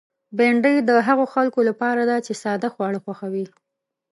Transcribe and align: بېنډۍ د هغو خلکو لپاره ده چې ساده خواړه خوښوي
بېنډۍ 0.37 0.75
د 0.89 0.91
هغو 1.07 1.25
خلکو 1.33 1.59
لپاره 1.69 2.01
ده 2.09 2.17
چې 2.25 2.33
ساده 2.43 2.69
خواړه 2.73 2.99
خوښوي 3.03 3.45